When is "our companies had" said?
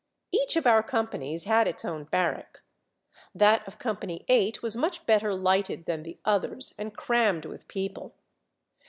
0.65-1.67